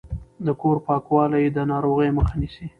[0.45, 2.65] د کور پاکوالی د ناروغیو مخه نیسي۔